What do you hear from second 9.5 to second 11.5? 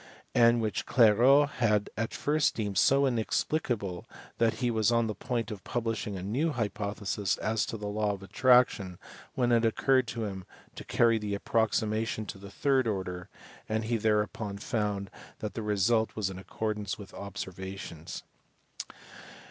it occurred to him to carry the